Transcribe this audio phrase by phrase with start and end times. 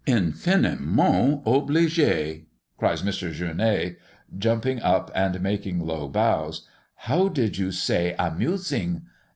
[0.07, 3.09] "In fi ni ment obligé," cries M.
[3.33, 3.97] Gueronnay,
[4.35, 6.67] jumping up and making low bows.
[6.95, 9.03] "How did you say a mu sing?